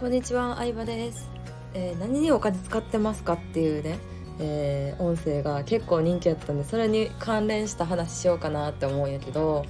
[0.00, 1.28] こんにちは、相葉です、
[1.74, 3.98] えー、何にお金使ってますかっていうね、
[4.38, 9.66] えー、音声が結構人気やったんでそれに関連した話しようかなって思うんやけど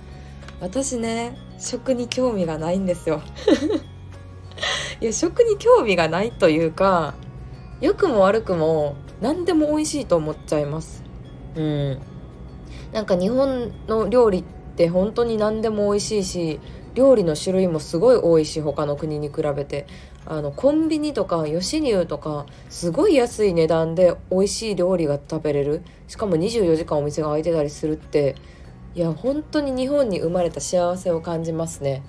[0.60, 3.22] 私ね食に興味がないんですよ。
[5.02, 7.14] いや食に興味がないというか
[7.80, 11.02] 良くも悪くも何でも美味しいと思っちゃいます。
[11.56, 11.98] うん。
[12.92, 14.44] なんか日本の料理っ
[14.76, 16.60] て本当に何でも美味しいし
[16.94, 19.86] 料理の種類もすごい多いし他の国に比べて
[20.26, 28.36] あのコンビニとか吉乳とかすごい安い値段で美味しい料理が食べれるしかも24時間お店が開いてたりするって
[28.94, 32.02] いや本当に日本に生まれた幸せを感じますね。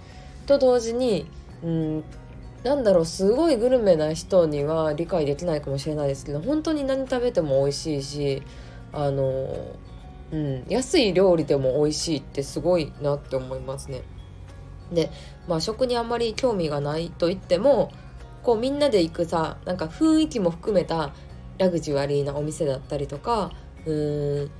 [0.45, 1.29] と同時に
[1.63, 2.03] うん
[2.63, 8.43] なんだろうすごいグルメな人には理解できないかもしれないですけど本当に何食べても美味しいし
[8.93, 9.75] あの、
[10.31, 14.01] うん、安い料理でも美味しいってすごいなって思いますね。
[14.91, 15.09] で
[15.47, 17.91] まあ食にあんまり興味がないと言っても
[18.43, 21.11] こうみんなで行くさなんか雰囲気も含めた
[21.57, 23.51] ラグジュアリーなお店だったりとか
[23.85, 24.51] うーん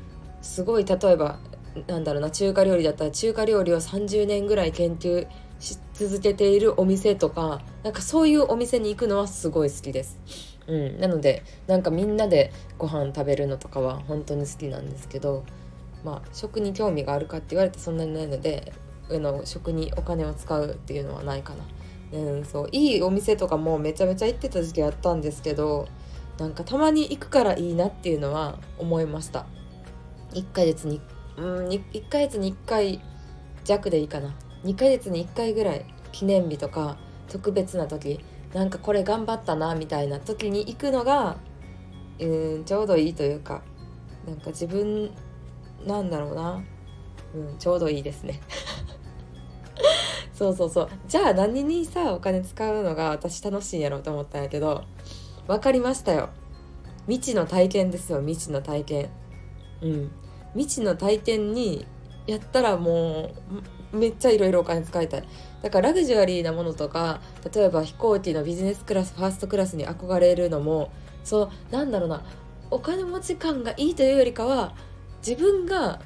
[0.42, 1.40] すごい例えば
[1.88, 5.28] なんだろうな中華料理だったら中華料理を30年ぐらい研究
[5.60, 10.20] し続けているお店とかなんかそういうお店に行くのはすごい好きです。
[10.68, 15.44] うん、なのでなんかみんなでご飯食べるのとかは本当に好きなんですけど
[16.04, 18.74] まあ食に興味があるかって言われてそんなにないので
[19.20, 22.20] の食にお金を使うっていうのはないかな。
[22.20, 22.70] うん、そう。
[22.72, 25.88] いいお店とかもめちゃめちゃ行ってた時期あったんですけど
[26.38, 29.46] なんかたまに行くからいいなっていうのは思いました。
[30.34, 31.02] 1ヶ月に
[31.38, 33.02] うん1ヶ月に1回
[33.64, 34.34] 弱でいいかな。
[34.64, 36.98] 2ヶ月に1回ぐらい記念日とか
[37.30, 38.20] 特別な時
[38.54, 41.38] なんかこれ頑張ったなみたいな時に行くのが
[42.20, 43.62] うんちょうどいいというか
[44.28, 45.12] なんか自分
[45.86, 46.64] なんだろうな、
[47.34, 48.40] うん、ちょうどいいですね。
[50.42, 50.90] そうそうそう。
[51.08, 54.86] じゃあ何にさお金使うのが私楽しいんやろうと思ったんやけど
[55.46, 56.30] 分かりましたよ。
[57.06, 59.10] 未知の体験ですよ未知の体験。
[59.82, 60.12] うん。
[60.56, 61.86] 未知の体験に
[62.26, 63.30] やったらも
[63.94, 65.24] うめっちゃいろいろお金使いたい。
[65.62, 67.22] だからラグジュアリーなものとか
[67.54, 70.92] 例えば飛行機のビジネスクラスファーストクラスに憧れるのも
[71.24, 72.24] そうなんだろうな。
[72.72, 74.74] お金持ち感がいいというよりかは
[75.20, 76.00] 自分が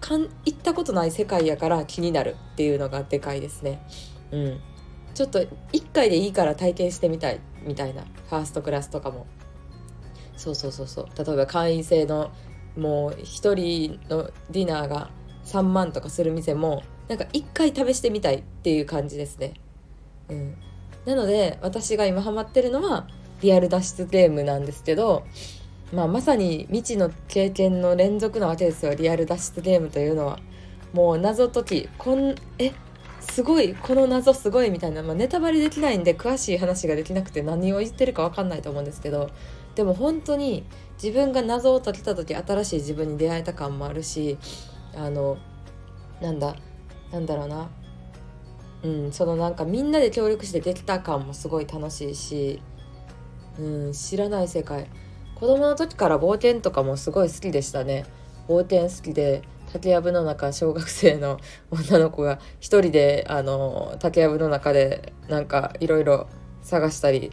[0.00, 3.80] かん行ったことない世界やから気になるっていうのがでかいですね。
[4.32, 4.60] うん、
[5.14, 8.02] ちょっと1回でいいから体験してみたいみたいな。
[8.02, 9.26] ファーストクラスとかも。
[10.36, 11.06] そうそうそうそう。
[11.16, 12.30] 例えば会員制の
[12.76, 15.10] もう1人のディナーが
[15.44, 19.54] 3万とかする店もなんか1回試してみたいっていう感じですね。
[20.28, 20.56] うん、
[21.04, 23.08] なので私が今ハマってるのは
[23.42, 25.24] リアル脱出ゲームなんですけど
[25.92, 30.38] まあ、まさに未知の経験の連続なわけですよリアル脱出ゲームというのは。
[30.92, 31.88] もう謎解き。
[31.98, 32.72] こんえ
[33.20, 39.30] すごいこの謎すごいみたいな、まあ、ネタバレできないんで詳しい話ができなくて何を言ってるか分かんないと思うんですけど
[39.74, 40.64] でも本当に
[41.00, 44.38] 自分が謎を解けた時新しい自分に出会えた感もあるし
[44.96, 45.36] あの
[46.20, 46.56] なんだ
[47.12, 47.70] なんだろうな。
[48.82, 52.62] うんそのなんかみんなで協力してできた感もすごい楽しいし、
[53.58, 54.88] うん、知らない世界。
[55.40, 58.04] 子供の時から冒険とかもすごい好きでしたね。
[58.46, 59.40] 冒険好きで
[59.72, 61.38] 竹やぶの中小学生の
[61.70, 66.26] 女の子が一人であの竹やぶの中でなんかいろいろ
[66.60, 67.32] 探したり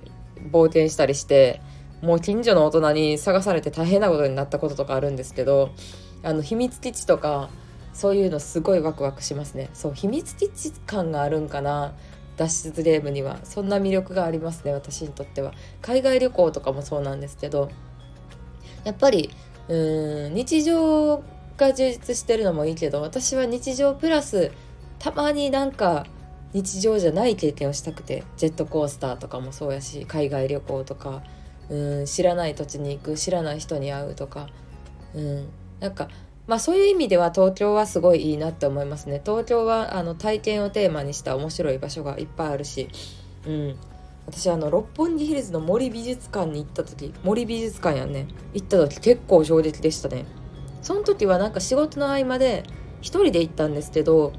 [0.53, 1.61] 冒険したりして
[2.01, 5.71] もう近所の大人に探されて大変なことになったこととかあるんですけど
[6.23, 7.49] あの秘密基地とか
[7.91, 9.69] そういうのすごいワクワクしますね。
[9.73, 11.93] そう秘密基地感があるんかな？
[12.37, 13.39] 脱出ゲームには。
[13.43, 15.51] そんな魅力がありますね私にとっては。
[15.81, 17.69] 海外旅行とかもそうなんですけど
[18.87, 19.29] やっぱり
[19.67, 21.21] うん日常
[21.57, 24.53] が充実してるのもいいけど私は日常プラス
[24.97, 26.05] たまになんか
[26.53, 31.21] 日常じゃない経験をしたくてジェットコースターとかもそうやし海外旅行とか
[31.69, 34.47] うん知らない土地に行く知らない人に会うとか
[35.13, 35.49] うん
[35.81, 36.07] なんか
[36.47, 39.21] まあそういう意味では東京はすごいいいなって思いますね。
[39.25, 42.87] 東京はあの体験をテーマにした面白い場所がいっぱいあるし
[43.45, 43.75] うん。
[44.27, 48.27] 私あの六本木ヒルズの森美術館に行った時森美術館やね。
[48.53, 50.25] 行った時結構衝撃でしたね。
[50.81, 52.63] その時はなんか仕事の合間で
[53.01, 54.33] 一人で行ったんですけど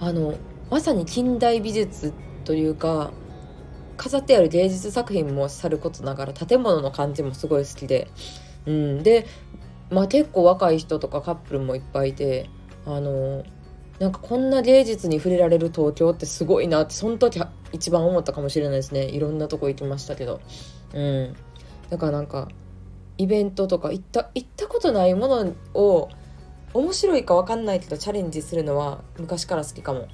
[0.00, 0.34] あの
[0.70, 2.12] まさに近代美術
[2.44, 3.12] というか
[3.96, 8.08] 飾ってある芸術作品もさることながら建物の感じもすごい好きで、
[8.64, 9.26] うん、で、
[9.90, 12.48] まあ、結構若い人とかカップルもいっぱいいて
[12.86, 13.44] あの
[14.00, 17.38] なんかこんな芸術に触れられる東京ってすごいなってその時
[17.70, 19.04] 一番思ったかもしれないですね。
[19.04, 20.40] いろんなとこ行きましたけど。
[20.94, 21.36] うん。
[21.90, 22.48] だからなんか
[23.18, 26.08] イベントとか行った行ったことないものを
[26.72, 30.08] 面白いか分かんないけどチャレンジするのは昔から好きかも。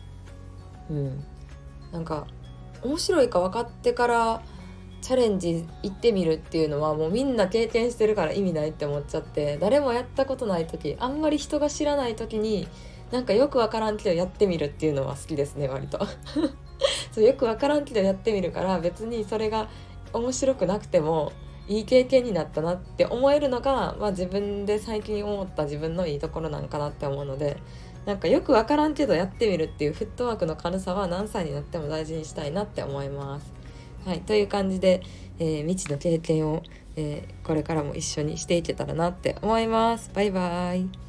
[0.91, 1.25] うん。
[1.93, 2.27] なんか
[2.83, 4.43] 面白いか分かってから
[5.01, 12.67] チャレンジ行ってみるっていうのはもうみんな経験してるから意味ないって思っちゃって誰もやったことない時あんまり人が知らない時に
[13.11, 15.99] なんかよく分からんけどやってみるっていうのは好きですね割と
[17.13, 19.69] そうよく分からんけどやってみるから別にそれが
[20.13, 21.33] 面白くなくても
[21.69, 27.57] いい経験になったなって思えるのが、まあ、自分で最近思った自分のいいところなんかなって思うので
[28.07, 33.53] なんかよく分からんけどやってみるっていうフットワークの軽さは何歳になっても大事にしたいなって思います。
[34.07, 35.03] はい、という感じで、
[35.41, 36.63] えー、未知の経験を、
[36.95, 40.13] えー、これからも一緒にしていけたらなって思います。
[40.15, 41.06] バイバイ